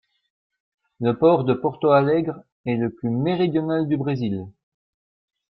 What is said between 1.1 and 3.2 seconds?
port de Porto Alegre est le plus